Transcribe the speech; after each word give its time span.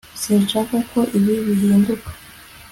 sinshaka 0.21 0.75
ko 0.91 0.99
ibi 1.17 1.33
bihinduka 1.45 2.09